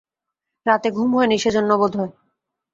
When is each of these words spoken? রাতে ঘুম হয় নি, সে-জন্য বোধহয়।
রাতে 0.65 0.87
ঘুম 0.91 1.09
হয় 1.15 1.27
নি, 1.27 1.37
সে-জন্য 1.37 1.71
বোধহয়। 1.77 2.11